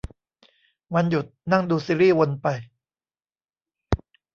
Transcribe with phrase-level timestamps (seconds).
[0.93, 2.47] วันหยุดนั่งดูซีรีย์วนไป